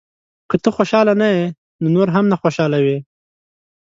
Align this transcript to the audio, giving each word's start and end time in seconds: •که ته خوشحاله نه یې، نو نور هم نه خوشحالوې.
•که 0.49 0.55
ته 0.63 0.69
خوشحاله 0.77 1.13
نه 1.21 1.29
یې، 1.35 1.45
نو 1.81 1.87
نور 1.95 2.07
هم 2.15 2.25
نه 2.31 2.37
خوشحالوې. 2.41 2.97